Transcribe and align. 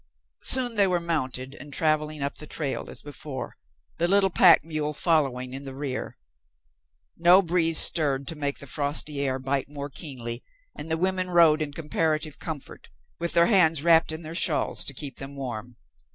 Soon 0.41 0.73
they 0.77 0.87
were 0.87 0.99
mounted 0.99 1.53
and 1.53 1.71
traveling 1.71 2.23
up 2.23 2.39
the 2.39 2.47
trail 2.47 2.89
as 2.89 3.03
before, 3.03 3.55
the 3.99 4.07
little 4.07 4.31
pack 4.31 4.63
mule 4.63 4.95
following 4.95 5.53
in 5.53 5.63
the 5.63 5.75
rear. 5.75 6.17
No 7.15 7.43
breeze 7.43 7.77
stirred 7.77 8.27
to 8.29 8.35
make 8.35 8.57
the 8.57 8.65
frosty 8.65 9.21
air 9.21 9.37
bite 9.37 9.69
more 9.69 9.91
keenly, 9.91 10.43
and 10.75 10.89
the 10.89 10.97
women 10.97 11.29
rode 11.29 11.61
in 11.61 11.71
comparative 11.71 12.39
comfort, 12.39 12.89
with 13.19 13.33
their 13.33 13.45
hands 13.45 13.83
wrapped 13.83 14.11
in 14.11 14.23
their 14.23 14.33
shawls 14.33 14.83
to 14.85 14.93
keep 14.95 15.17
them 15.17 15.35
warm. 15.35 15.75